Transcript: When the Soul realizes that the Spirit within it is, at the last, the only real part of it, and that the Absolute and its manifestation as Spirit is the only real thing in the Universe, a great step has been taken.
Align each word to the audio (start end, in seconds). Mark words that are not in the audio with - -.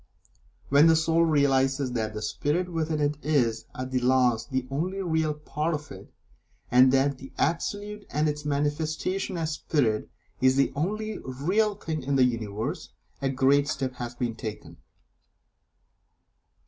When 0.69 0.87
the 0.87 0.95
Soul 0.95 1.25
realizes 1.25 1.91
that 1.91 2.15
the 2.15 2.23
Spirit 2.23 2.73
within 2.73 2.99
it 2.99 3.17
is, 3.21 3.65
at 3.75 3.91
the 3.91 3.99
last, 3.99 4.49
the 4.49 4.65
only 4.71 4.99
real 5.03 5.35
part 5.35 5.75
of 5.75 5.91
it, 5.91 6.11
and 6.71 6.91
that 6.91 7.19
the 7.19 7.31
Absolute 7.37 8.07
and 8.09 8.27
its 8.27 8.43
manifestation 8.43 9.37
as 9.37 9.51
Spirit 9.51 10.09
is 10.41 10.55
the 10.55 10.73
only 10.75 11.19
real 11.19 11.75
thing 11.75 12.01
in 12.01 12.15
the 12.15 12.23
Universe, 12.25 12.89
a 13.21 13.29
great 13.29 13.67
step 13.67 13.93
has 13.97 14.15
been 14.15 14.33
taken. 14.33 14.77